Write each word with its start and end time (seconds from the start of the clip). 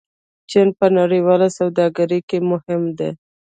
چین 0.49 0.67
په 0.79 0.85
نړیواله 0.97 1.47
سوداګرۍ 1.57 2.19
کې 2.29 2.37
مهم 2.51 2.81
دی. 2.97 3.09